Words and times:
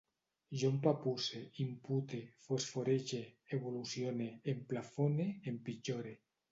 Jo 0.61 0.69
empapusse, 0.75 1.41
impute, 1.65 2.23
fosforege, 2.47 3.23
evolucione, 3.59 4.33
emplafone, 4.59 5.33
empitjore 5.55 6.21